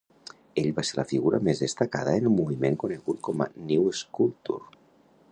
Ell 0.59 0.69
va 0.77 0.83
ser 0.89 0.95
la 0.99 1.03
figura 1.09 1.39
més 1.47 1.59
destacada 1.65 2.15
en 2.21 2.29
el 2.29 2.33
moviment 2.37 2.77
conegut 2.85 3.19
com 3.27 3.43
"New 3.69 3.85
Sculpture". 3.99 4.81